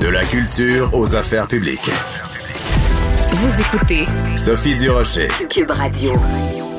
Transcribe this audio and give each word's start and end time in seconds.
De 0.00 0.08
la 0.08 0.24
culture 0.24 0.88
aux 0.94 1.14
affaires 1.14 1.46
publiques. 1.46 1.90
Vous 3.32 3.60
écoutez 3.60 4.02
Sophie 4.36 4.74
Durocher. 4.74 5.28
Cube 5.50 5.70
Radio. 5.70 6.12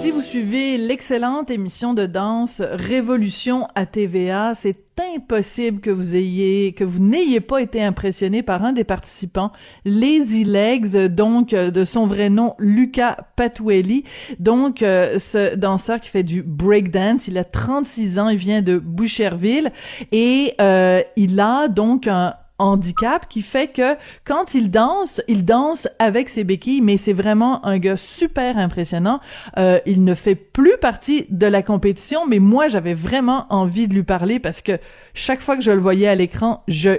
Si 0.02 0.10
vous 0.10 0.24
suivez 0.24 0.80
l'excellente 0.80 1.52
émission 1.52 1.94
de 1.94 2.08
danse 2.08 2.62
Révolution 2.62 3.68
à 3.76 3.86
TVA, 3.86 4.56
c'est 4.56 4.78
impossible 5.16 5.82
que 5.82 5.92
vous 5.92 6.16
ayez, 6.16 6.74
que 6.74 6.84
vous 6.84 7.00
n'ayez 7.00 7.42
pas 7.42 7.62
été 7.62 7.84
impressionné 7.84 8.44
par 8.44 8.64
un 8.64 8.74
des 8.74 8.84
participants, 8.84 9.52
Lazy 9.86 10.44
Legs, 10.44 11.08
donc 11.08 11.50
de 11.50 11.86
son 11.86 12.08
vrai 12.08 12.30
nom 12.30 12.56
Luca 12.58 13.18
Patuelli, 13.36 14.04
donc 14.40 14.82
euh, 14.82 15.20
ce 15.20 15.56
danseur 15.56 16.00
qui 16.00 16.10
fait 16.10 16.24
du 16.24 16.42
breakdance. 16.42 17.28
Il 17.28 17.38
a 17.38 17.44
36 17.44 18.20
ans, 18.20 18.30
il 18.30 18.38
vient 18.38 18.62
de 18.62 18.78
Boucherville 18.78 19.72
et 20.12 20.54
euh, 20.60 21.02
il 21.16 21.40
a 21.40 21.68
donc 21.68 22.08
un, 22.08 22.34
handicap 22.62 23.28
qui 23.28 23.42
fait 23.42 23.68
que 23.68 23.96
quand 24.26 24.54
il 24.54 24.72
danse, 24.72 25.22
il 25.28 25.44
danse 25.44 25.88
avec 26.00 26.30
ses 26.30 26.44
béquilles, 26.44 26.82
mais 26.82 26.98
c'est 26.98 27.14
vraiment 27.14 27.66
un 27.66 27.78
gars 27.78 27.98
super 27.98 28.58
impressionnant. 28.58 29.20
Euh, 29.58 29.80
il 29.86 30.04
ne 30.04 30.16
fait 30.16 30.36
plus 30.36 30.78
partie 30.80 31.26
de 31.30 31.48
la 31.48 31.64
compétition, 31.64 32.28
mais 32.28 32.40
moi 32.40 32.68
j'avais 32.68 32.94
vraiment 32.94 33.46
envie 33.50 33.88
de 33.88 33.94
lui 33.94 34.04
parler 34.04 34.40
parce 34.40 34.62
que 34.62 34.74
chaque 35.14 35.42
fois 35.42 35.58
que 35.58 35.64
je 35.64 35.72
le 35.72 35.80
voyais 35.80 36.08
à 36.08 36.16
l'écran, 36.16 36.64
je 36.68 36.92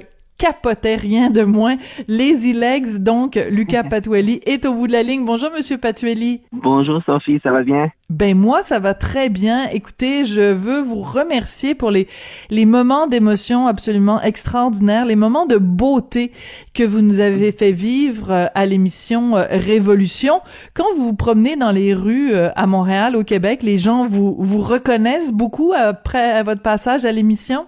capotait 0.43 0.97
rien 0.97 1.31
de 1.31 1.43
moins. 1.43 1.77
Lazy 2.09 2.53
Legs, 2.53 2.99
donc 2.99 3.39
Lucas 3.49 3.85
Patuelli 3.85 4.41
est 4.45 4.67
au 4.67 4.75
bout 4.75 4.89
de 4.89 4.93
la 4.93 5.05
ligne. 5.05 5.25
Bonjour 5.25 5.51
Monsieur 5.57 5.79
Patuelli. 5.79 6.41
Bonjour 6.51 7.01
Sophie, 7.07 7.39
ça 7.45 7.53
va 7.53 7.63
bien? 7.63 7.93
Ben 8.11 8.37
moi 8.37 8.63
ça 8.63 8.81
va 8.81 8.93
très 8.93 9.29
bien. 9.29 9.69
Écoutez, 9.69 10.25
je 10.25 10.41
veux 10.53 10.81
vous 10.81 11.01
remercier 11.01 11.77
pour 11.77 11.93
les 11.93 12.09
les 12.51 12.67
moments 12.67 13.07
d'émotion 13.07 13.69
absolument 13.69 14.21
extraordinaires, 14.21 15.05
les 15.05 15.15
moments 15.15 15.47
de 15.47 15.59
beauté 15.59 16.33
que 16.75 16.83
vous 16.83 17.03
nous 17.03 17.21
avez 17.21 17.53
fait 17.53 17.71
vivre 17.71 18.33
euh, 18.33 18.47
à 18.57 18.67
l'émission 18.67 19.37
euh, 19.37 19.45
Révolution. 19.49 20.41
Quand 20.75 20.87
vous 20.97 21.05
vous 21.05 21.15
promenez 21.15 21.55
dans 21.55 21.71
les 21.71 21.95
rues 21.95 22.35
euh, 22.35 22.51
à 22.57 22.67
Montréal, 22.67 23.15
au 23.15 23.23
Québec, 23.23 23.63
les 23.63 23.79
gens 23.79 24.09
vous 24.09 24.35
vous 24.41 24.61
reconnaissent 24.61 25.33
beaucoup 25.33 25.73
après 25.73 26.43
votre 26.43 26.63
passage 26.63 27.05
à 27.05 27.13
l'émission? 27.13 27.67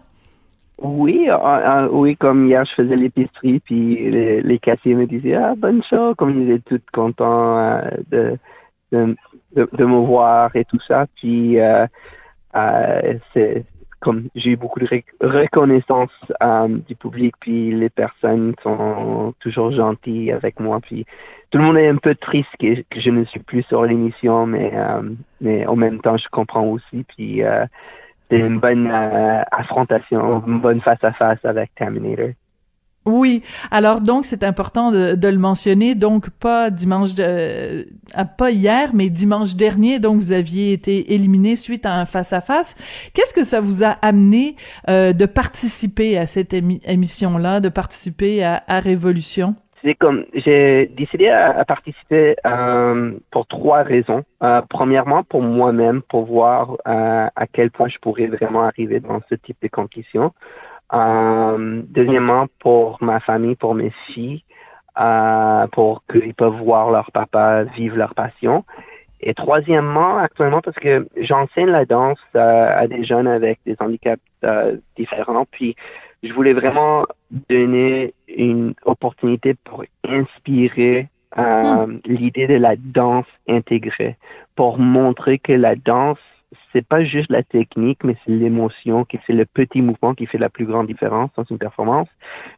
Oui, 0.78 1.28
euh, 1.30 1.36
euh, 1.36 1.88
oui, 1.90 2.16
comme 2.16 2.46
hier, 2.46 2.64
je 2.64 2.74
faisais 2.74 2.96
l'épicerie, 2.96 3.60
puis 3.60 4.10
les, 4.10 4.42
les 4.42 4.58
caissiers 4.58 4.94
me 4.94 5.06
disaient 5.06 5.34
Ah, 5.34 5.54
bonne 5.56 5.82
chose, 5.84 6.14
comme 6.16 6.40
ils 6.40 6.50
étaient 6.50 6.78
tous 6.78 6.84
contents 6.92 7.58
euh, 7.58 7.80
de, 8.10 8.36
de, 8.92 9.84
me 9.84 10.06
voir 10.06 10.54
et 10.56 10.64
tout 10.64 10.80
ça. 10.80 11.06
Puis, 11.16 11.58
c'est 13.32 13.64
comme 14.00 14.28
j'ai 14.34 14.50
eu 14.50 14.56
beaucoup 14.56 14.80
de 14.80 15.02
reconnaissance 15.20 16.10
du 16.88 16.94
public, 16.96 17.34
puis 17.40 17.72
les 17.72 17.88
personnes 17.88 18.54
sont 18.62 19.32
toujours 19.38 19.70
gentilles 19.70 20.32
avec 20.32 20.60
moi. 20.60 20.80
Puis, 20.80 21.06
tout 21.50 21.58
le 21.58 21.64
monde 21.64 21.78
est 21.78 21.88
un 21.88 21.96
peu 21.96 22.14
triste 22.16 22.50
que, 22.58 22.82
que 22.90 23.00
je 23.00 23.10
ne 23.10 23.24
suis 23.24 23.40
plus 23.40 23.62
sur 23.62 23.84
l'émission, 23.84 24.44
mais, 24.44 24.72
mais 25.40 25.66
en 25.66 25.76
même 25.76 26.00
temps, 26.00 26.16
je 26.16 26.28
comprends 26.28 26.66
aussi. 26.66 27.04
Puis, 27.04 27.42
une 28.38 28.58
bonne 28.58 28.90
euh, 28.90 29.42
affrontation, 29.50 30.42
une 30.46 30.60
bonne 30.60 30.80
face-à-face 30.80 31.44
avec 31.44 31.74
Terminator. 31.74 32.30
Oui, 33.06 33.42
alors 33.70 34.00
donc 34.00 34.24
c'est 34.24 34.42
important 34.42 34.90
de, 34.90 35.28
le 35.28 35.38
mentionner. 35.38 35.94
Donc 35.94 36.30
pas 36.30 36.70
dimanche, 36.70 37.14
de, 37.14 37.22
euh, 37.22 37.84
pas 38.38 38.50
hier, 38.50 38.90
mais 38.94 39.10
dimanche 39.10 39.56
dernier. 39.56 39.98
Donc 39.98 40.16
vous 40.16 40.32
aviez 40.32 40.72
été 40.72 41.12
éliminé 41.12 41.54
suite 41.54 41.84
à 41.84 42.00
un 42.00 42.06
face 42.06 42.32
à 42.32 42.40
face. 42.40 42.76
Qu'est-ce 43.12 43.34
que 43.34 43.44
ça 43.44 43.60
vous 43.60 43.84
a 43.84 43.98
amené 44.00 44.56
euh, 44.88 45.12
de 45.12 45.26
participer 45.26 46.16
à 46.16 46.26
cette 46.26 46.54
émission-là, 46.54 47.60
de 47.60 47.68
participer 47.68 48.42
à 48.42 48.80
Révolution? 48.80 49.54
J'ai 50.34 50.86
décidé 50.86 51.28
à, 51.28 51.64
participer 51.64 52.36
euh, 52.46 53.12
pour 53.30 53.46
trois 53.46 53.82
raisons. 53.82 54.24
Euh, 54.42 54.62
premièrement, 54.68 55.22
pour 55.24 55.42
moi-même, 55.42 56.00
pour 56.02 56.24
voir 56.24 56.76
euh, 56.88 57.28
à 57.34 57.46
quel 57.46 57.70
point 57.70 57.88
je 57.88 57.98
pourrais 57.98 58.26
vraiment 58.26 58.62
arriver 58.62 59.00
dans 59.00 59.20
ce 59.28 59.34
type 59.34 59.58
de 59.62 59.68
conditions. 59.68 60.32
deuxièmement, 60.92 62.46
pour 62.60 62.98
ma 63.02 63.20
famille, 63.20 63.56
pour 63.56 63.74
mes 63.74 63.92
filles, 64.06 64.42
pour 65.72 66.02
qu'ils 66.10 66.34
peuvent 66.34 66.62
voir 66.62 66.90
leur 66.90 67.10
papa 67.12 67.64
vivre 67.64 67.96
leur 67.96 68.14
passion. 68.14 68.64
Et 69.20 69.32
troisièmement, 69.32 70.18
actuellement, 70.18 70.60
parce 70.60 70.76
que 70.76 71.06
j'enseigne 71.16 71.68
la 71.68 71.84
danse 71.84 72.20
à 72.34 72.86
des 72.86 73.04
jeunes 73.04 73.26
avec 73.26 73.58
des 73.66 73.76
handicaps 73.80 74.22
différents, 74.96 75.46
puis 75.50 75.76
je 76.24 76.32
voulais 76.32 76.54
vraiment 76.54 77.04
donner 77.50 78.14
une 78.28 78.74
opportunité 78.84 79.54
pour 79.54 79.84
inspirer 80.08 81.08
euh, 81.38 81.86
hmm. 81.86 82.00
l'idée 82.06 82.46
de 82.46 82.54
la 82.54 82.76
danse 82.76 83.26
intégrée, 83.48 84.16
pour 84.56 84.78
montrer 84.78 85.38
que 85.38 85.52
la 85.52 85.76
danse, 85.76 86.18
c'est 86.72 86.86
pas 86.86 87.04
juste 87.04 87.30
la 87.30 87.42
technique, 87.42 88.04
mais 88.04 88.16
c'est 88.24 88.32
l'émotion, 88.32 89.04
que 89.04 89.16
c'est 89.26 89.32
le 89.32 89.44
petit 89.44 89.82
mouvement 89.82 90.14
qui 90.14 90.26
fait 90.26 90.38
la 90.38 90.48
plus 90.48 90.66
grande 90.66 90.86
différence 90.86 91.30
dans 91.36 91.44
une 91.44 91.58
performance. 91.58 92.08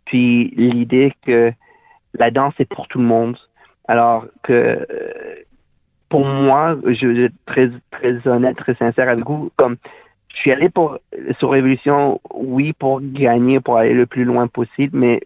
Puis 0.04 0.52
l'idée 0.56 1.12
que 1.26 1.52
la 2.14 2.30
danse 2.30 2.54
est 2.58 2.66
pour 2.66 2.88
tout 2.88 2.98
le 2.98 3.04
monde. 3.04 3.36
Alors 3.88 4.26
que 4.42 4.86
pour 6.08 6.24
moi, 6.24 6.76
je 6.84 7.24
être 7.24 7.34
très, 7.46 7.70
très 7.90 8.26
honnête, 8.28 8.56
très 8.56 8.74
sincère 8.74 9.08
avec 9.08 9.24
vous, 9.24 9.50
comme 9.56 9.76
je 10.36 10.42
suis 10.42 10.52
allé 10.52 10.68
pour 10.68 10.98
sur 11.38 11.50
Révolution, 11.50 12.20
oui, 12.34 12.74
pour 12.74 13.00
gagner, 13.00 13.58
pour 13.58 13.78
aller 13.78 13.94
le 13.94 14.04
plus 14.04 14.24
loin 14.24 14.48
possible, 14.48 14.98
mais 14.98 15.20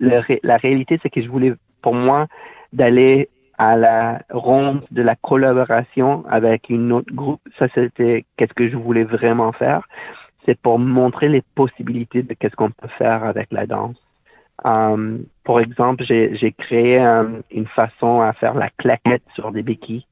la 0.00 0.56
réalité, 0.56 0.98
c'est 1.02 1.10
que 1.10 1.20
je 1.20 1.28
voulais, 1.28 1.52
pour 1.82 1.94
moi, 1.94 2.26
d'aller 2.72 3.28
à 3.58 3.76
la 3.76 4.22
ronde 4.30 4.82
de 4.90 5.02
la 5.02 5.16
collaboration 5.16 6.24
avec 6.28 6.70
une 6.70 6.92
autre 6.92 7.12
groupe. 7.14 7.40
Ça, 7.58 7.68
c'était 7.74 8.24
qu'est-ce 8.36 8.54
que 8.54 8.68
je 8.68 8.76
voulais 8.76 9.04
vraiment 9.04 9.52
faire. 9.52 9.86
C'est 10.46 10.58
pour 10.58 10.78
montrer 10.78 11.28
les 11.28 11.42
possibilités 11.54 12.22
de 12.22 12.32
qu'est-ce 12.32 12.56
qu'on 12.56 12.70
peut 12.70 12.88
faire 12.96 13.22
avec 13.22 13.48
la 13.52 13.66
danse. 13.66 13.96
Um, 14.64 15.24
pour 15.44 15.60
exemple, 15.60 16.04
j'ai 16.04 16.54
créé 16.56 16.98
um, 16.98 17.42
une 17.50 17.66
façon 17.66 18.22
à 18.22 18.32
faire 18.32 18.54
la 18.54 18.70
claquette 18.70 19.22
sur 19.34 19.52
des 19.52 19.62
béquilles. 19.62 20.06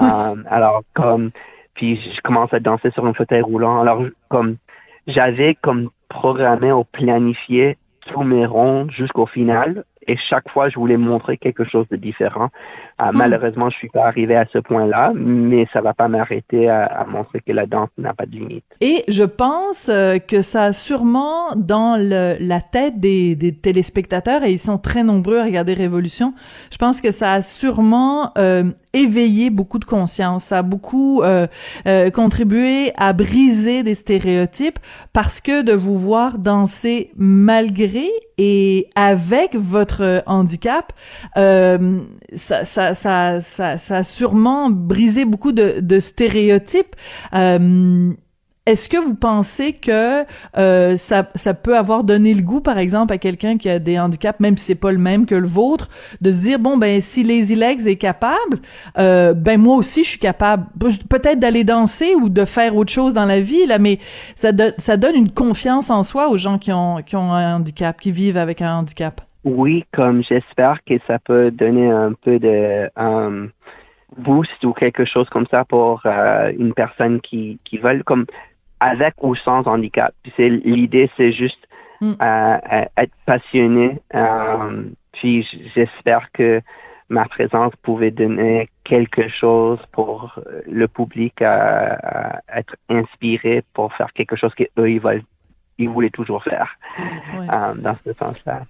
Um, 0.00 0.46
alors, 0.48 0.82
comme 0.94 1.30
puis 1.74 1.96
je 1.96 2.20
commence 2.22 2.52
à 2.52 2.60
danser 2.60 2.90
sur 2.90 3.06
un 3.06 3.14
fauteuil 3.14 3.42
roulant. 3.42 3.80
Alors, 3.80 4.04
comme 4.28 4.56
j'avais 5.06 5.54
comme 5.54 5.90
programmé 6.08 6.72
ou 6.72 6.84
planifié 6.84 7.78
tous 8.06 8.22
mes 8.22 8.46
ronds 8.46 8.88
jusqu'au 8.90 9.26
final, 9.26 9.84
et 10.10 10.16
chaque 10.28 10.50
fois, 10.50 10.68
je 10.68 10.74
voulais 10.74 10.96
montrer 10.96 11.38
quelque 11.38 11.64
chose 11.64 11.86
de 11.88 11.96
différent. 11.96 12.48
Euh, 13.00 13.12
hmm. 13.12 13.16
Malheureusement, 13.16 13.70
je 13.70 13.76
suis 13.76 13.88
pas 13.88 14.06
arrivé 14.06 14.34
à 14.34 14.44
ce 14.52 14.58
point-là, 14.58 15.12
mais 15.14 15.68
ça 15.72 15.80
va 15.80 15.94
pas 15.94 16.08
m'arrêter 16.08 16.68
à, 16.68 17.06
montrer 17.08 17.40
que 17.46 17.52
la 17.52 17.66
danse 17.66 17.90
n'a 17.96 18.12
pas 18.12 18.26
de 18.26 18.32
limite. 18.32 18.64
Et 18.80 19.04
je 19.06 19.22
pense 19.22 19.88
euh, 19.88 20.18
que 20.18 20.42
ça 20.42 20.64
a 20.64 20.72
sûrement 20.72 21.54
dans 21.54 21.96
le, 21.96 22.36
la 22.40 22.60
tête 22.60 22.98
des, 22.98 23.36
des, 23.36 23.54
téléspectateurs, 23.54 24.42
et 24.42 24.50
ils 24.50 24.58
sont 24.58 24.78
très 24.78 25.04
nombreux 25.04 25.38
à 25.38 25.44
regarder 25.44 25.74
Révolution, 25.74 26.34
je 26.72 26.76
pense 26.76 27.00
que 27.00 27.12
ça 27.12 27.34
a 27.34 27.42
sûrement 27.42 28.32
euh, 28.36 28.64
éveillé 28.92 29.50
beaucoup 29.50 29.78
de 29.78 29.84
conscience, 29.84 30.44
ça 30.44 30.58
a 30.58 30.62
beaucoup 30.62 31.22
euh, 31.22 31.46
euh, 31.86 32.10
contribué 32.10 32.92
à 32.96 33.12
briser 33.12 33.82
des 33.82 33.94
stéréotypes 33.94 34.78
parce 35.12 35.40
que 35.40 35.62
de 35.62 35.72
vous 35.72 35.96
voir 35.96 36.38
danser 36.38 37.10
malgré 37.16 38.08
et 38.38 38.88
avec 38.94 39.54
votre 39.54 39.99
handicap, 40.26 40.92
euh, 41.36 42.00
ça, 42.34 42.64
ça, 42.64 42.94
ça, 42.94 43.40
ça, 43.40 43.96
a 43.96 44.04
sûrement 44.04 44.70
brisé 44.70 45.24
beaucoup 45.24 45.52
de, 45.52 46.00
stéréotypes. 46.00 46.96
Euh, 47.34 48.12
est-ce 48.66 48.88
que 48.88 48.98
vous 48.98 49.14
pensez 49.14 49.72
que 49.72 50.24
euh, 50.56 50.96
ça, 50.96 51.28
ça 51.34 51.54
peut 51.54 51.76
avoir 51.76 52.04
donné 52.04 52.34
le 52.34 52.42
goût, 52.42 52.60
par 52.60 52.78
exemple, 52.78 53.12
à 53.12 53.18
quelqu'un 53.18 53.58
qui 53.58 53.68
a 53.68 53.78
des 53.78 53.98
handicaps, 53.98 54.38
même 54.38 54.56
si 54.56 54.66
c'est 54.66 54.74
pas 54.74 54.92
le 54.92 54.98
même 54.98 55.26
que 55.26 55.34
le 55.34 55.48
vôtre, 55.48 55.88
de 56.20 56.30
se 56.30 56.42
dire 56.42 56.58
bon 56.58 56.76
ben 56.76 57.00
si 57.00 57.24
Lazy 57.24 57.56
Legs 57.56 57.86
est 57.86 57.96
capable, 57.96 58.60
euh, 58.98 59.32
ben 59.32 59.60
moi 59.60 59.76
aussi 59.76 60.04
je 60.04 60.10
suis 60.10 60.18
capable, 60.18 60.66
peut-être 61.08 61.40
d'aller 61.40 61.64
danser 61.64 62.14
ou 62.14 62.28
de 62.28 62.44
faire 62.44 62.76
autre 62.76 62.92
chose 62.92 63.14
dans 63.14 63.24
la 63.24 63.40
vie 63.40 63.66
là, 63.66 63.78
mais 63.78 63.98
ça, 64.36 64.50
ça 64.76 64.96
donne 64.96 65.16
une 65.16 65.32
confiance 65.32 65.90
en 65.90 66.02
soi 66.02 66.28
aux 66.28 66.36
gens 66.36 66.58
qui 66.58 66.70
ont 66.72 67.02
qui 67.02 67.16
ont 67.16 67.32
un 67.32 67.56
handicap, 67.56 67.98
qui 67.98 68.12
vivent 68.12 68.36
avec 68.36 68.62
un 68.62 68.76
handicap. 68.76 69.22
Oui, 69.44 69.84
comme 69.92 70.22
j'espère 70.22 70.84
que 70.84 70.94
ça 71.06 71.18
peut 71.18 71.50
donner 71.50 71.90
un 71.90 72.12
peu 72.12 72.38
de 72.38 72.90
um, 72.96 73.50
boost 74.16 74.64
ou 74.64 74.72
quelque 74.72 75.04
chose 75.04 75.28
comme 75.30 75.46
ça 75.46 75.64
pour 75.64 76.02
euh, 76.04 76.52
une 76.58 76.74
personne 76.74 77.20
qui 77.20 77.58
qui 77.64 77.78
veulent 77.78 78.04
comme 78.04 78.26
avec 78.80 79.14
ou 79.22 79.34
sans 79.34 79.66
handicap. 79.66 80.14
c'est 80.36 80.48
l'idée, 80.48 81.10
c'est 81.16 81.32
juste 81.32 81.66
mm. 82.00 82.14
être 82.96 83.14
passionné. 83.26 84.00
Euh, 84.14 84.84
puis 85.12 85.46
j'espère 85.74 86.30
que 86.32 86.60
ma 87.08 87.26
présence 87.26 87.74
pouvait 87.82 88.10
donner 88.10 88.68
quelque 88.84 89.28
chose 89.28 89.80
pour 89.92 90.34
le 90.66 90.86
public 90.86 91.42
à, 91.42 92.40
être 92.54 92.76
inspiré 92.88 93.64
pour 93.74 93.92
faire 93.94 94.12
quelque 94.12 94.36
chose 94.36 94.54
qu'eux 94.54 94.90
ils 94.90 95.00
veulent, 95.00 95.24
ils 95.78 95.88
voulaient 95.88 96.10
toujours 96.10 96.42
faire 96.42 96.78
dans 97.36 97.96
ce 98.04 98.12
sens-là. 98.14 98.62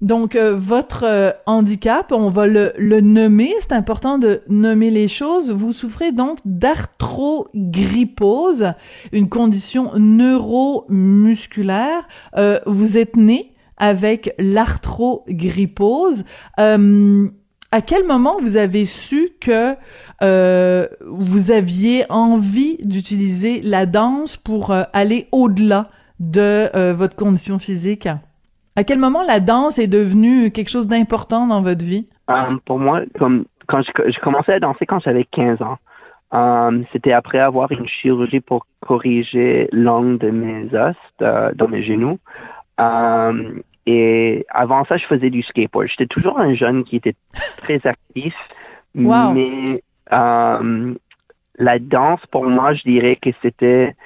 Donc, 0.00 0.36
euh, 0.36 0.54
votre 0.56 1.04
euh, 1.04 1.32
handicap, 1.46 2.12
on 2.12 2.30
va 2.30 2.46
le, 2.46 2.72
le 2.78 3.00
nommer, 3.00 3.52
c'est 3.58 3.72
important 3.72 4.18
de 4.18 4.42
nommer 4.48 4.90
les 4.90 5.08
choses. 5.08 5.50
Vous 5.50 5.72
souffrez 5.72 6.12
donc 6.12 6.38
d'arthrogrypose, 6.44 8.74
une 9.12 9.28
condition 9.28 9.90
neuromusculaire. 9.96 12.06
Euh, 12.36 12.60
vous 12.64 12.96
êtes 12.96 13.16
né 13.16 13.56
avec 13.76 14.36
l'arthrogrypose. 14.38 16.24
À 17.70 17.82
quel 17.82 18.06
moment 18.06 18.38
vous 18.40 18.56
avez 18.56 18.86
su 18.86 19.28
que 19.40 19.76
vous 21.06 21.50
aviez 21.50 22.06
envie 22.08 22.78
d'utiliser 22.78 23.60
la 23.62 23.84
danse 23.86 24.36
pour 24.36 24.72
aller 24.72 25.28
au-delà 25.32 25.84
de 26.18 26.92
votre 26.92 27.14
condition 27.14 27.60
physique? 27.60 28.08
À 28.78 28.84
quel 28.84 29.00
moment 29.00 29.24
la 29.24 29.40
danse 29.40 29.80
est 29.80 29.88
devenue 29.88 30.52
quelque 30.52 30.70
chose 30.70 30.86
d'important 30.86 31.48
dans 31.48 31.62
votre 31.62 31.84
vie? 31.84 32.06
Um, 32.28 32.60
pour 32.64 32.78
moi, 32.78 33.00
comme 33.18 33.46
quand 33.66 33.82
je, 33.82 34.20
commençais 34.20 34.52
à 34.52 34.60
danser 34.60 34.86
quand 34.86 35.00
j'avais 35.00 35.24
15 35.24 35.62
ans, 35.62 35.78
um, 36.30 36.84
c'était 36.92 37.10
après 37.10 37.40
avoir 37.40 37.72
une 37.72 37.88
chirurgie 37.88 38.38
pour 38.38 38.66
corriger 38.78 39.68
l'angle 39.72 40.18
de 40.18 40.30
mes 40.30 40.72
os 40.76 40.94
dans 41.18 41.66
mes 41.66 41.82
genoux. 41.82 42.20
Um, 42.78 43.62
et 43.86 44.46
avant 44.48 44.84
ça, 44.84 44.96
je 44.96 45.06
faisais 45.06 45.30
du 45.30 45.42
skateboard. 45.42 45.88
J'étais 45.88 46.06
toujours 46.06 46.38
un 46.38 46.54
jeune 46.54 46.84
qui 46.84 46.94
était 46.94 47.14
très 47.56 47.80
actif, 47.84 48.36
mais 48.94 49.82
la 50.08 51.78
danse, 51.80 52.24
pour 52.30 52.44
moi, 52.44 52.74
je 52.74 52.84
dirais 52.84 53.16
que 53.16 53.30
c'était 53.42 53.96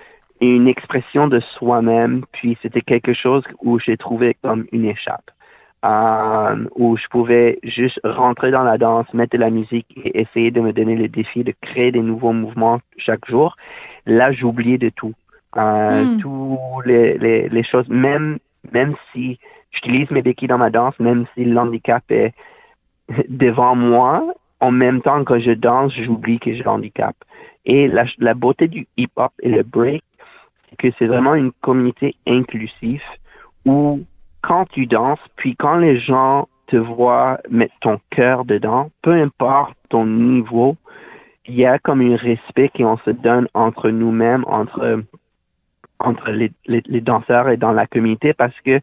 une 0.49 0.69
expression 0.69 1.29
de 1.29 1.41
soi-même, 1.41 2.25
puis 2.33 2.59
c'était 2.62 2.81
quelque 2.81 3.12
chose 3.12 3.44
où 3.61 3.79
j'ai 3.79 3.97
trouvé 3.97 4.37
comme 4.43 4.67
une 4.73 4.85
échappe, 4.85 5.31
euh, 5.85 6.69
où 6.75 6.97
je 6.97 7.06
pouvais 7.09 7.59
juste 7.62 8.00
rentrer 8.05 8.50
dans 8.50 8.62
la 8.62 8.79
danse, 8.79 9.06
mettre 9.15 9.37
de 9.37 9.41
la 9.41 9.50
musique 9.50 9.87
et 9.97 10.21
essayer 10.21 10.50
de 10.50 10.61
me 10.61 10.73
donner 10.73 10.97
le 10.97 11.09
défi 11.09 11.44
de 11.44 11.55
créer 11.61 11.93
des 11.93 12.03
nouveaux 12.03 12.33
mouvements 12.33 12.81
chaque 12.97 13.27
jour. 13.29 13.56
Là, 14.06 14.33
j'oubliais 14.33 14.79
de 14.79 14.89
tout. 14.89 15.15
Euh, 15.56 16.05
hmm. 16.05 16.83
Les, 16.87 17.19
les, 17.19 17.49
les, 17.49 17.62
choses, 17.62 17.89
même, 17.89 18.39
même 18.73 18.94
si 19.12 19.39
j'utilise 19.71 20.11
mes 20.11 20.23
béquilles 20.23 20.49
dans 20.49 20.59
ma 20.59 20.71
danse, 20.71 20.99
même 20.99 21.27
si 21.35 21.44
l'handicap 21.44 22.03
est 22.11 22.33
devant 23.29 23.77
moi, 23.77 24.25
en 24.61 24.71
même 24.71 25.03
temps 25.03 25.25
que 25.25 25.39
je 25.39 25.50
danse, 25.50 25.93
j'oublie 25.94 26.39
que 26.39 26.53
j'ai 26.53 26.62
l'handicap. 26.62 27.17
Et 27.65 27.87
la, 27.87 28.05
la 28.19 28.35
beauté 28.35 28.67
du 28.69 28.87
hip-hop 28.97 29.33
et 29.41 29.50
le 29.50 29.62
break, 29.62 30.03
que 30.79 30.89
c'est 30.99 31.07
vraiment 31.07 31.35
une 31.35 31.53
communauté 31.61 32.17
inclusive 32.27 33.03
où 33.65 34.01
quand 34.43 34.67
tu 34.71 34.87
danses, 34.87 35.21
puis 35.37 35.55
quand 35.57 35.77
les 35.77 35.99
gens 35.99 36.49
te 36.67 36.77
voient 36.77 37.39
mettre 37.51 37.75
ton 37.81 38.01
cœur 38.11 38.45
dedans, 38.45 38.91
peu 39.03 39.13
importe 39.13 39.77
ton 39.89 40.07
niveau, 40.07 40.77
il 41.47 41.55
y 41.55 41.65
a 41.65 41.79
comme 41.79 42.01
un 42.01 42.17
respect 42.17 42.71
qu'on 42.75 42.97
se 42.99 43.11
donne 43.11 43.49
entre 43.55 43.91
nous-mêmes, 43.91 44.45
entre 44.47 45.05
entre 45.99 46.33
les, 46.33 46.51
les, 46.67 47.01
danseurs 47.01 47.49
et 47.49 47.57
dans 47.57 47.71
la 47.71 47.87
communauté 47.87 48.33
parce 48.33 48.59
que 48.63 48.81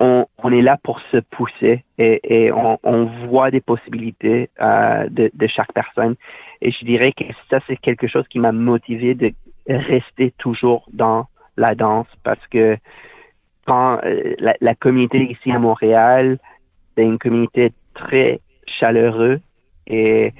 on, 0.00 0.26
on 0.38 0.50
est 0.50 0.62
là 0.62 0.78
pour 0.82 0.98
se 1.12 1.18
pousser 1.18 1.84
et, 1.98 2.50
on, 2.52 3.04
voit 3.26 3.50
des 3.50 3.60
possibilités 3.60 4.50
euh, 4.60 5.08
de, 5.08 5.30
de, 5.32 5.46
chaque 5.46 5.72
personne. 5.72 6.16
Et 6.60 6.70
je 6.72 6.84
dirais 6.84 7.12
que 7.12 7.24
ça, 7.50 7.60
c'est 7.66 7.76
quelque 7.76 8.06
chose 8.06 8.26
qui 8.28 8.38
m'a 8.38 8.50
motivé 8.50 9.14
de 9.14 9.32
rester 9.68 10.32
toujours 10.38 10.86
dans 10.92 11.26
la 11.56 11.74
danse 11.74 12.06
parce 12.22 12.44
que 12.48 12.76
quand 13.66 13.98
euh, 14.04 14.34
la, 14.38 14.54
la 14.60 14.74
communauté 14.74 15.30
ici 15.30 15.50
à 15.50 15.58
Montréal, 15.58 16.38
c'est 16.96 17.04
une 17.04 17.18
communauté 17.18 17.72
très 17.94 18.40
chaleureuse 18.66 19.40
et 19.86 20.32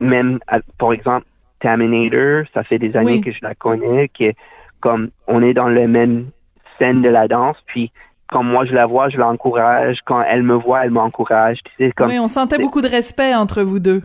même, 0.00 0.38
par 0.78 0.92
exemple, 0.92 1.26
Taminator, 1.60 2.44
ça 2.54 2.64
fait 2.64 2.78
des 2.78 2.96
années 2.96 3.20
que 3.20 3.30
je 3.30 3.40
la 3.42 3.54
connais, 3.54 4.08
que 4.08 4.32
comme 4.80 5.10
on 5.26 5.42
est 5.42 5.52
dans 5.52 5.68
le 5.68 5.86
même 5.86 6.30
scène 6.78 7.02
de 7.02 7.08
la 7.08 7.28
danse, 7.28 7.58
puis 7.66 7.92
quand 8.28 8.42
moi 8.42 8.64
je 8.64 8.74
la 8.74 8.86
vois, 8.86 9.08
je 9.10 9.18
l'encourage, 9.18 10.00
quand 10.04 10.22
elle 10.22 10.42
me 10.42 10.54
voit, 10.54 10.84
elle 10.84 10.90
m'encourage. 10.90 11.62
Tu 11.64 11.72
sais, 11.78 11.92
comme, 11.92 12.08
oui, 12.08 12.18
on 12.18 12.28
sentait 12.28 12.58
beaucoup 12.58 12.80
de 12.80 12.88
respect 12.88 13.34
entre 13.34 13.62
vous 13.62 13.80
deux. 13.80 14.02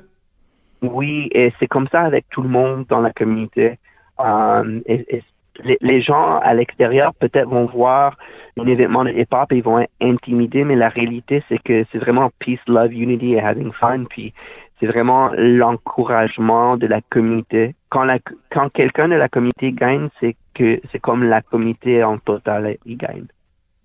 Oui, 0.81 1.29
et 1.31 1.53
c'est 1.59 1.67
comme 1.67 1.87
ça 1.91 2.01
avec 2.01 2.25
tout 2.29 2.41
le 2.41 2.49
monde 2.49 2.85
dans 2.89 2.99
la 2.99 3.11
communauté. 3.11 3.79
Et, 4.19 5.23
les, 5.63 6.01
gens 6.01 6.39
à 6.39 6.53
l'extérieur 6.53 7.13
peut-être 7.13 7.47
vont 7.47 7.65
voir 7.65 8.17
un 8.59 8.67
événement 8.67 9.05
de 9.05 9.11
hip-hop 9.11 9.51
et 9.51 9.61
vont 9.61 9.79
être 9.79 9.91
intimidés, 10.01 10.65
mais 10.65 10.75
la 10.75 10.89
réalité, 10.89 11.43
c'est 11.47 11.59
que 11.59 11.85
c'est 11.91 11.97
vraiment 11.97 12.29
peace, 12.39 12.59
love, 12.67 12.93
unity 12.93 13.33
et 13.33 13.39
having 13.39 13.71
fun. 13.71 14.03
Puis 14.09 14.33
c'est 14.79 14.87
vraiment 14.87 15.31
l'encouragement 15.37 16.77
de 16.77 16.87
la 16.87 17.01
communauté. 17.01 17.75
Quand 17.89 18.69
quelqu'un 18.73 19.07
de 19.07 19.15
la 19.15 19.29
communauté 19.29 19.71
gagne, 19.71 20.09
c'est 20.19 20.35
que 20.53 20.81
c'est 20.91 20.99
comme 20.99 21.23
la 21.23 21.41
communauté 21.41 22.03
en 22.03 22.17
total, 22.17 22.77
il 22.85 22.97
gagne. 22.97 23.25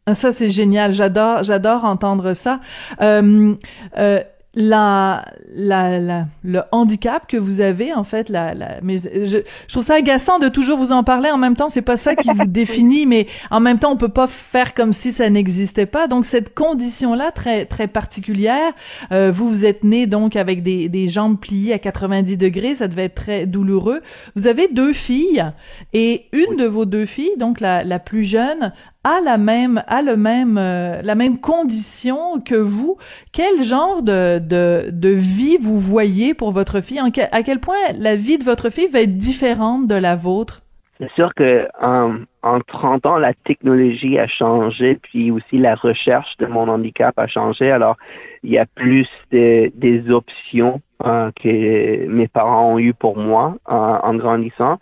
Ah, 0.07 0.15
ça, 0.15 0.33
c'est 0.33 0.51
génial. 0.51 0.93
J'adore, 0.93 1.45
j'adore 1.45 1.85
entendre 1.85 2.33
ça. 2.33 2.59
Euh, 3.01 3.55
euh, 3.97 4.21
la, 4.55 5.25
la, 5.55 6.01
la, 6.01 6.27
le 6.43 6.63
handicap 6.73 7.29
que 7.29 7.37
vous 7.37 7.61
avez 7.61 7.95
en 7.95 8.03
fait 8.03 8.29
la, 8.29 8.53
la 8.53 8.81
mais 8.83 8.99
je, 8.99 9.27
je, 9.27 9.69
trouve 9.69 9.85
ça 9.85 9.95
agaçant 9.95 10.41
de 10.41 10.49
toujours 10.49 10.77
vous 10.77 10.91
en 10.91 11.05
parler. 11.05 11.31
En 11.31 11.39
même 11.39 11.55
temps 11.55 11.69
c'est 11.69 11.83
pas 11.83 11.97
ça 11.97 12.17
qui 12.17 12.29
vous 12.35 12.47
définit 12.49 13.07
mais 13.07 13.29
en 13.53 13.61
même 13.61 13.79
temps 13.79 13.93
on 13.93 13.97
peut 13.97 14.09
pas 14.09 14.27
faire 14.27 14.75
comme 14.75 14.93
si 14.93 15.13
ça 15.13 15.31
n'existait 15.31 15.87
pas. 15.87 16.09
Donc 16.09 16.27
cette 16.27 16.53
condition 16.53 17.15
là 17.15 17.31
très 17.31 17.65
très 17.65 17.87
particulière 17.87 18.73
euh, 19.13 19.31
vous 19.31 19.49
vous 19.49 19.65
êtes 19.65 19.85
né 19.85 20.09
donc 20.09 20.35
avec 20.35 20.65
des, 20.65 20.89
des 20.89 21.09
jambes 21.09 21.39
pliées 21.39 21.75
à 21.75 21.79
90 21.79 22.37
degrés 22.37 22.75
ça 22.75 22.89
devait 22.89 23.05
être 23.05 23.15
très 23.15 23.47
douloureux. 23.47 24.01
Vous 24.35 24.49
avez 24.49 24.67
deux 24.67 24.93
filles 24.93 25.45
et 25.93 26.27
une 26.33 26.57
de 26.57 26.67
vos 26.67 26.87
deux 26.87 27.07
filles 27.07 27.37
donc 27.39 27.61
la, 27.61 27.85
la 27.85 28.01
plus 28.01 28.25
jeune 28.25 28.73
a 29.05 29.21
la 29.21 29.39
même 29.39 29.83
a 29.87 30.03
le 30.03 30.17
même 30.17 30.59
euh, 30.59 31.01
la 31.03 31.15
même 31.15 31.39
condition 31.39 32.41
que 32.41 32.55
vous. 32.55 32.99
Quel 33.33 33.63
genre 33.63 34.03
de, 34.03 34.39
de, 34.39 34.91
de 34.91 35.09
vie 35.09 35.57
vous 35.61 35.79
voyez 35.79 36.35
pour 36.35 36.53
votre 36.53 36.81
fille? 36.81 37.01
À 37.01 37.43
quel 37.43 37.61
point 37.61 37.77
la 37.99 38.17
vie 38.17 38.39
de 38.39 38.45
votre 38.45 38.71
fille 38.71 38.89
va 38.89 39.01
être 39.01 39.17
différente 39.17 39.87
de 39.87 39.95
la 39.95 40.17
vôtre? 40.17 40.63
C'est 40.99 41.11
sûr 41.13 41.35
que 41.35 41.67
en, 41.81 42.17
en 42.43 42.61
30 42.61 43.07
ans 43.07 43.17
la 43.17 43.33
technologie 43.33 44.19
a 44.19 44.27
changé 44.27 44.99
puis 45.03 45.31
aussi 45.31 45.57
la 45.57 45.75
recherche 45.75 46.37
de 46.37 46.45
mon 46.45 46.69
handicap 46.69 47.19
a 47.19 47.27
changé. 47.27 47.71
Alors 47.71 47.97
il 48.43 48.51
y 48.51 48.59
a 48.59 48.67
plus 48.67 49.09
de, 49.33 49.73
des 49.75 50.11
options 50.11 50.83
euh, 51.07 51.31
que 51.43 52.07
mes 52.07 52.29
parents 52.29 52.75
ont 52.75 52.79
eu 52.79 52.93
pour 52.93 53.17
moi 53.17 53.55
euh, 53.71 53.73
en 53.75 54.15
grandissant. 54.15 54.79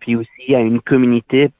Puis 0.00 0.14
aussi 0.14 0.30
il 0.46 0.52
y 0.52 0.54
a 0.54 0.60
une 0.60 0.80
communauté 0.80 1.50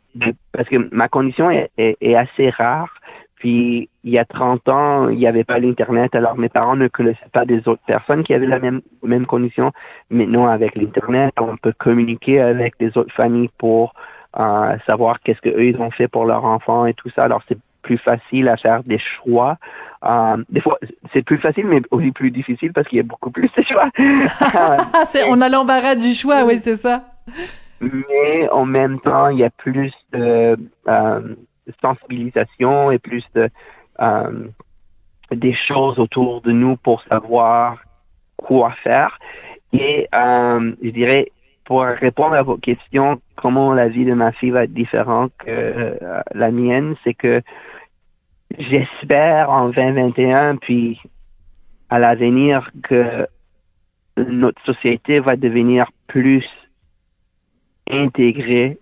parce 0.52 0.68
que 0.68 0.88
ma 0.94 1.08
condition 1.08 1.50
est, 1.50 1.70
est, 1.76 2.14
assez 2.14 2.50
rare. 2.50 2.88
Puis 3.36 3.88
il 4.04 4.10
y 4.10 4.18
a 4.18 4.24
30 4.26 4.68
ans, 4.68 5.08
il 5.08 5.16
n'y 5.16 5.26
avait 5.26 5.44
pas 5.44 5.58
l'Internet, 5.58 6.14
alors 6.14 6.36
mes 6.36 6.50
parents 6.50 6.76
ne 6.76 6.88
connaissaient 6.88 7.30
pas 7.32 7.46
des 7.46 7.66
autres 7.68 7.82
personnes 7.86 8.22
qui 8.22 8.34
avaient 8.34 8.46
la 8.46 8.58
même, 8.58 8.82
même 9.02 9.24
condition. 9.24 9.72
Maintenant, 10.10 10.46
avec 10.46 10.74
l'Internet, 10.74 11.32
on 11.40 11.56
peut 11.56 11.72
communiquer 11.72 12.40
avec 12.40 12.74
les 12.80 12.98
autres 12.98 13.14
familles 13.14 13.50
pour 13.56 13.94
euh, 14.38 14.76
savoir 14.86 15.20
qu'est-ce 15.20 15.40
qu'eux 15.40 15.64
ils 15.64 15.80
ont 15.80 15.90
fait 15.90 16.06
pour 16.06 16.26
leurs 16.26 16.44
enfants 16.44 16.84
et 16.84 16.92
tout 16.92 17.08
ça. 17.10 17.24
Alors 17.24 17.42
c'est 17.48 17.58
plus 17.82 17.98
facile 17.98 18.48
à 18.48 18.56
faire 18.58 18.82
des 18.84 18.98
choix. 18.98 19.56
Euh, 20.04 20.36
des 20.50 20.60
fois, 20.60 20.78
c'est 21.12 21.22
plus 21.22 21.38
facile, 21.38 21.66
mais 21.66 21.80
aussi 21.90 22.12
plus 22.12 22.30
difficile 22.30 22.72
parce 22.72 22.86
qu'il 22.88 22.98
y 22.98 23.00
a 23.00 23.04
beaucoup 23.04 23.30
plus 23.30 23.50
de 23.56 23.62
choix. 23.62 23.88
on 25.28 25.40
a 25.40 25.48
l'embarras 25.48 25.94
du 25.94 26.14
choix, 26.14 26.44
oui, 26.44 26.58
c'est 26.58 26.76
ça 26.76 27.04
mais 27.80 28.48
en 28.50 28.66
même 28.66 29.00
temps, 29.00 29.28
il 29.28 29.38
y 29.38 29.44
a 29.44 29.50
plus 29.50 29.92
de 30.12 30.56
euh, 30.88 31.34
sensibilisation 31.80 32.90
et 32.90 32.98
plus 32.98 33.24
de 33.34 33.48
euh, 34.00 34.48
des 35.30 35.54
choses 35.54 35.98
autour 35.98 36.42
de 36.42 36.52
nous 36.52 36.76
pour 36.76 37.02
savoir 37.02 37.78
quoi 38.36 38.72
faire. 38.82 39.18
Et 39.72 40.08
euh, 40.14 40.72
je 40.82 40.90
dirais, 40.90 41.30
pour 41.64 41.82
répondre 41.82 42.34
à 42.34 42.42
vos 42.42 42.56
questions, 42.56 43.20
comment 43.36 43.72
la 43.72 43.88
vie 43.88 44.04
de 44.04 44.14
ma 44.14 44.32
fille 44.32 44.50
va 44.50 44.64
être 44.64 44.74
différente 44.74 45.32
que 45.38 45.98
la 46.34 46.50
mienne, 46.50 46.96
c'est 47.04 47.14
que 47.14 47.42
j'espère 48.58 49.50
en 49.50 49.68
2021, 49.68 50.56
puis 50.56 51.00
à 51.88 52.00
l'avenir, 52.00 52.70
que 52.82 53.26
notre 54.16 54.60
société 54.64 55.20
va 55.20 55.36
devenir 55.36 55.90
plus 56.08 56.44
intégré 57.90 58.78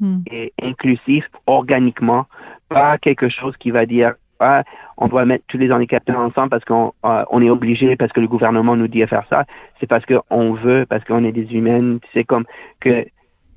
hmm. 0.00 0.20
et 0.30 0.52
inclusif 0.62 1.28
organiquement, 1.46 2.26
pas 2.68 2.98
quelque 2.98 3.28
chose 3.28 3.56
qui 3.56 3.70
va 3.70 3.86
dire 3.86 4.14
ah, 4.40 4.64
on 4.96 5.06
doit 5.06 5.24
mettre 5.24 5.44
tous 5.46 5.58
les 5.58 5.70
handicapés 5.70 6.12
ensemble 6.12 6.50
parce 6.50 6.64
qu'on 6.64 6.92
euh, 7.04 7.24
on 7.30 7.40
est 7.40 7.50
obligé, 7.50 7.96
parce 7.96 8.12
que 8.12 8.20
le 8.20 8.26
gouvernement 8.26 8.76
nous 8.76 8.88
dit 8.88 9.00
de 9.00 9.06
faire 9.06 9.24
ça. 9.30 9.44
C'est 9.78 9.86
parce 9.86 10.04
qu'on 10.04 10.52
veut, 10.54 10.84
parce 10.88 11.04
qu'on 11.04 11.24
est 11.24 11.32
des 11.32 11.54
humains. 11.54 11.98
C'est 12.12 12.24
comme 12.24 12.44
que 12.80 13.06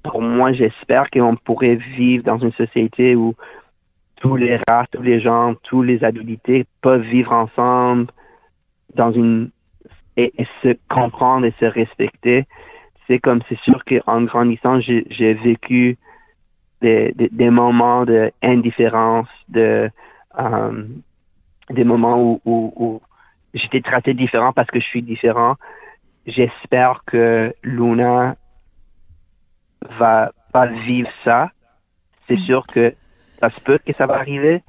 pour 0.04 0.22
moi, 0.22 0.54
j'espère 0.54 1.10
qu'on 1.10 1.36
pourrait 1.36 1.76
vivre 1.76 2.24
dans 2.24 2.38
une 2.38 2.52
société 2.52 3.16
où 3.16 3.34
tous 4.22 4.36
les 4.36 4.58
races, 4.68 4.88
tous 4.92 5.02
les 5.02 5.20
gens, 5.20 5.56
toutes 5.64 5.88
les 5.88 6.04
habilités 6.04 6.66
peuvent 6.82 7.02
vivre 7.02 7.32
ensemble 7.32 8.08
dans 8.94 9.12
une 9.12 9.50
et, 10.18 10.32
se 10.62 10.78
comprendre 10.90 11.46
et 11.46 11.54
se 11.60 11.66
respecter. 11.66 12.46
C'est 13.08 13.20
comme 13.20 13.42
c'est 13.50 13.60
sûr 13.60 13.84
qu'en 13.86 14.24
grandissant, 14.24 14.80
j'ai 14.80 15.34
vécu 15.34 15.98
des, 16.82 17.14
des, 17.16 17.50
moments 17.50 18.06
d'indifférence, 18.06 19.30
de, 19.50 19.90
euh, 20.40 20.84
des 21.70 21.84
moments 21.84 22.22
où, 22.22 22.42
où, 22.46 22.74
où 22.76 23.02
j'étais 23.54 23.82
traité 23.82 24.14
différent 24.14 24.54
parce 24.54 24.70
que 24.70 24.80
je 24.80 24.86
suis 24.86 25.02
différent. 25.02 25.56
J'espère 26.26 27.04
que 27.06 27.54
Luna 27.64 28.36
va 29.98 30.32
pas 30.52 30.68
vivre 30.68 31.10
ça. 31.24 31.52
C'est 32.28 32.36
mm. 32.36 32.46
sûr 32.46 32.68
que 32.68 32.94
ça 33.40 33.50
se 33.50 33.60
peut 33.62 33.78
que 33.78 33.94
ça 33.94 34.06
va 34.06 34.16
arriver, 34.16 34.64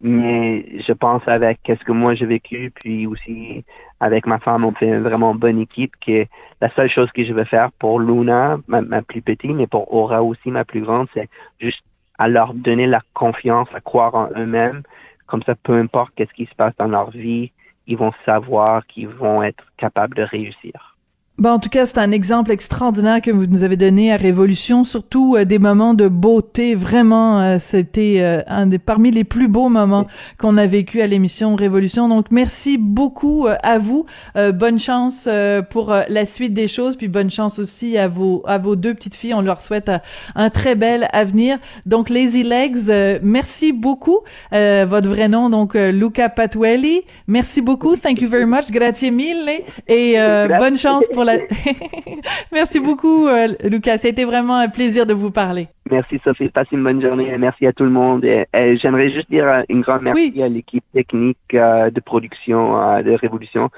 mais 0.00 0.80
je 0.80 0.92
pense 0.92 1.26
avec 1.26 1.60
qu'est-ce 1.62 1.84
que 1.84 1.92
moi 1.92 2.14
j'ai 2.14 2.26
vécu, 2.26 2.72
puis 2.74 3.06
aussi 3.06 3.64
avec 4.00 4.26
ma 4.26 4.38
femme, 4.38 4.64
on 4.64 4.72
fait 4.72 4.86
une 4.86 5.02
vraiment 5.02 5.34
bonne 5.34 5.58
équipe. 5.58 5.94
Que 6.00 6.26
la 6.60 6.70
seule 6.70 6.88
chose 6.88 7.10
que 7.12 7.24
je 7.24 7.32
vais 7.32 7.44
faire 7.44 7.72
pour 7.72 7.98
Luna, 7.98 8.58
ma, 8.68 9.02
plus 9.02 9.22
petite, 9.22 9.50
mais 9.50 9.66
pour 9.66 9.92
Aura 9.92 10.22
aussi, 10.22 10.50
ma 10.50 10.64
plus 10.64 10.82
grande, 10.82 11.08
c'est 11.14 11.28
juste 11.58 11.82
à 12.18 12.28
leur 12.28 12.54
donner 12.54 12.86
la 12.86 13.00
confiance, 13.14 13.68
à 13.74 13.80
croire 13.80 14.14
en 14.14 14.28
eux-mêmes. 14.36 14.82
Comme 15.26 15.42
ça, 15.42 15.54
peu 15.56 15.74
importe 15.74 16.12
qu'est-ce 16.14 16.32
qui 16.32 16.46
se 16.46 16.54
passe 16.54 16.74
dans 16.78 16.88
leur 16.88 17.10
vie, 17.10 17.52
ils 17.86 17.96
vont 17.96 18.12
savoir 18.24 18.86
qu'ils 18.86 19.08
vont 19.08 19.42
être 19.42 19.64
capables 19.76 20.16
de 20.16 20.22
réussir. 20.22 20.97
Bon, 21.38 21.50
en 21.50 21.60
tout 21.60 21.68
cas, 21.68 21.86
c'est 21.86 21.98
un 21.98 22.10
exemple 22.10 22.50
extraordinaire 22.50 23.20
que 23.20 23.30
vous 23.30 23.46
nous 23.46 23.62
avez 23.62 23.76
donné 23.76 24.12
à 24.12 24.16
Révolution, 24.16 24.82
surtout 24.82 25.36
euh, 25.36 25.44
des 25.44 25.60
moments 25.60 25.94
de 25.94 26.08
beauté. 26.08 26.74
Vraiment, 26.74 27.40
euh, 27.40 27.58
c'était 27.60 28.16
euh, 28.18 28.40
un 28.48 28.66
des 28.66 28.80
parmi 28.80 29.12
les 29.12 29.22
plus 29.22 29.46
beaux 29.46 29.68
moments 29.68 30.08
qu'on 30.36 30.56
a 30.56 30.66
vécu 30.66 31.00
à 31.00 31.06
l'émission 31.06 31.54
Révolution. 31.54 32.08
Donc, 32.08 32.32
merci 32.32 32.76
beaucoup 32.76 33.46
à 33.62 33.78
vous. 33.78 34.04
bonne 34.34 34.80
chance 34.80 35.28
pour 35.70 35.94
la 36.08 36.26
suite 36.26 36.54
des 36.54 36.66
choses, 36.66 36.96
puis 36.96 37.06
bonne 37.06 37.30
chance 37.30 37.60
aussi 37.60 37.96
à 37.98 38.08
vos 38.08 38.42
à 38.46 38.58
vos 38.58 38.74
deux 38.74 38.94
petites 38.94 39.14
filles. 39.14 39.34
On 39.34 39.40
leur 39.40 39.62
souhaite 39.62 39.90
un 40.34 40.50
très 40.50 40.74
bel 40.74 41.08
avenir. 41.12 41.58
Donc, 41.86 42.10
Lazy 42.10 42.42
Legs, 42.42 43.20
merci 43.22 43.72
beaucoup. 43.72 44.20
votre 44.52 45.08
vrai 45.08 45.28
nom, 45.28 45.50
donc 45.50 45.74
Luca 45.74 46.28
Patuelli. 46.28 47.02
Merci 47.28 47.62
beaucoup. 47.62 47.96
Thank 47.96 48.22
you 48.22 48.28
very 48.28 48.46
much. 48.46 48.70
Grazie 48.70 49.12
mille. 49.12 49.48
Et 49.86 50.16
bonne 50.58 50.78
chance 50.78 51.04
pour 51.12 51.27
merci 52.52 52.80
beaucoup, 52.80 53.26
euh, 53.26 53.48
Lucas. 53.64 53.98
C'était 53.98 54.24
vraiment 54.24 54.56
un 54.56 54.68
plaisir 54.68 55.06
de 55.06 55.14
vous 55.14 55.30
parler. 55.30 55.68
Merci, 55.90 56.20
Sophie. 56.24 56.48
Passez 56.48 56.70
une 56.72 56.84
bonne 56.84 57.00
journée. 57.00 57.36
Merci 57.38 57.66
à 57.66 57.72
tout 57.72 57.84
le 57.84 57.90
monde. 57.90 58.24
Et, 58.24 58.46
j'aimerais 58.76 59.10
juste 59.10 59.30
dire 59.30 59.46
euh, 59.46 59.62
une 59.68 59.80
grande 59.80 60.02
merci 60.02 60.42
à 60.42 60.48
l'équipe 60.48 60.84
technique 60.92 61.38
euh, 61.54 61.90
de 61.90 62.00
production 62.00 62.72
de 63.02 63.12
Révolution, 63.12 63.70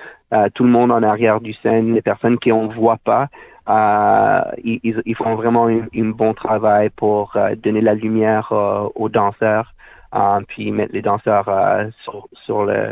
tout 0.55 0.65
le 0.65 0.71
monde 0.71 0.93
en 0.93 1.03
arrière 1.03 1.41
du 1.41 1.53
scène, 1.55 1.95
les 1.95 2.03
personnes 2.03 2.39
qui 2.39 2.53
on 2.53 2.69
voit 2.69 2.99
pas. 2.99 3.29
ils, 4.65 5.15
font 5.17 5.35
vraiment 5.35 5.67
un 5.67 6.11
bon 6.11 6.35
travail 6.35 6.91
pour 6.91 7.37
donner 7.63 7.81
la 7.81 7.95
lumière 7.95 8.53
aux 8.95 9.09
danseurs. 9.09 9.75
Um, 10.13 10.45
puis 10.45 10.73
mettre 10.73 10.93
les 10.93 11.03
danseurs 11.03 11.49
euh, 11.49 11.89
sur, 12.03 12.27
sur 12.33 12.65
le, 12.65 12.91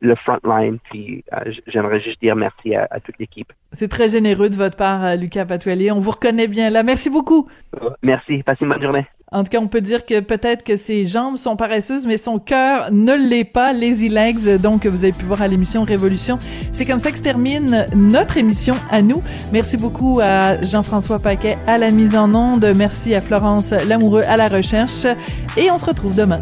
le 0.00 0.14
front 0.14 0.38
line. 0.44 0.78
Puis 0.90 1.22
euh, 1.34 1.52
j'aimerais 1.66 2.00
juste 2.00 2.20
dire 2.22 2.34
merci 2.34 2.74
à, 2.74 2.88
toute 3.04 3.18
l'équipe. 3.18 3.52
C'est 3.72 3.88
très 3.88 4.08
généreux 4.08 4.48
de 4.48 4.56
votre 4.56 4.76
part, 4.76 5.16
Lucas 5.16 5.44
Patuelier. 5.44 5.92
On 5.92 6.00
vous 6.00 6.12
reconnaît 6.12 6.48
bien 6.48 6.70
là. 6.70 6.82
Merci 6.82 7.10
beaucoup. 7.10 7.48
Merci. 8.02 8.42
Passez 8.42 8.64
une 8.64 8.70
bonne 8.70 8.82
journée. 8.82 9.06
En 9.32 9.42
tout 9.42 9.50
cas, 9.50 9.58
on 9.58 9.66
peut 9.66 9.80
dire 9.80 10.06
que 10.06 10.20
peut-être 10.20 10.62
que 10.62 10.76
ses 10.76 11.04
jambes 11.04 11.36
sont 11.36 11.56
paresseuses, 11.56 12.06
mais 12.06 12.16
son 12.16 12.38
cœur 12.38 12.92
ne 12.92 13.12
l'est 13.12 13.44
pas. 13.44 13.72
Lazy 13.72 14.08
Legs, 14.08 14.60
donc 14.60 14.86
vous 14.86 15.02
avez 15.02 15.12
pu 15.12 15.24
voir 15.24 15.42
à 15.42 15.48
l'émission 15.48 15.82
Révolution. 15.82 16.38
C'est 16.72 16.86
comme 16.86 17.00
ça 17.00 17.10
que 17.10 17.18
se 17.18 17.24
termine 17.24 17.86
notre 17.96 18.36
émission 18.36 18.76
à 18.88 19.02
nous. 19.02 19.20
Merci 19.52 19.76
beaucoup 19.76 20.20
à 20.22 20.60
Jean-François 20.62 21.18
Paquet 21.18 21.58
à 21.66 21.76
la 21.76 21.90
mise 21.90 22.14
en 22.14 22.32
onde. 22.34 22.72
Merci 22.76 23.16
à 23.16 23.20
Florence 23.20 23.72
Lamoureux 23.72 24.22
à 24.28 24.36
la 24.36 24.46
recherche. 24.46 25.06
Et 25.56 25.72
on 25.72 25.78
se 25.78 25.86
retrouve 25.86 26.14
demain. 26.14 26.38